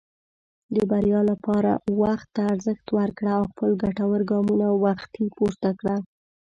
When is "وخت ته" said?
2.01-2.41